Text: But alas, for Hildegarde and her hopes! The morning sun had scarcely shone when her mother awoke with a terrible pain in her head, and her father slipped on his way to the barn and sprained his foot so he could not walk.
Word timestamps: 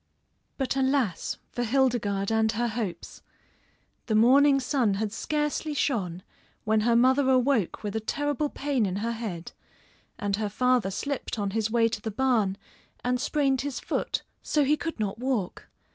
But 0.57 0.75
alas, 0.75 1.37
for 1.51 1.63
Hildegarde 1.63 2.31
and 2.31 2.51
her 2.53 2.69
hopes! 2.69 3.21
The 4.07 4.15
morning 4.15 4.59
sun 4.59 4.95
had 4.95 5.13
scarcely 5.13 5.75
shone 5.75 6.23
when 6.63 6.79
her 6.79 6.95
mother 6.95 7.29
awoke 7.29 7.83
with 7.83 7.95
a 7.95 7.99
terrible 7.99 8.49
pain 8.49 8.87
in 8.87 8.95
her 9.05 9.11
head, 9.11 9.51
and 10.17 10.37
her 10.37 10.49
father 10.49 10.89
slipped 10.89 11.37
on 11.37 11.51
his 11.51 11.69
way 11.69 11.87
to 11.87 12.01
the 12.01 12.09
barn 12.09 12.57
and 13.03 13.21
sprained 13.21 13.61
his 13.61 13.79
foot 13.79 14.23
so 14.41 14.63
he 14.63 14.75
could 14.75 14.99
not 14.99 15.19
walk. 15.19 15.67